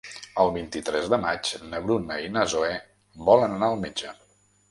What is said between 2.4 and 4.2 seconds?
Zoè volen anar al metge.